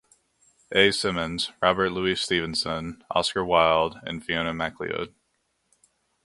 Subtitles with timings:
[0.71, 0.89] A.
[0.89, 5.13] Symonds, Robert Louis Stevenson, Oscar Wilde, and Fiona MacLeod.